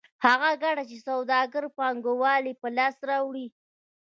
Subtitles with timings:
[0.25, 3.47] هغه ګټه چې سوداګر پانګوال یې په لاس راوړي